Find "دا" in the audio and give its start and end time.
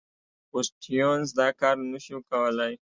1.39-1.47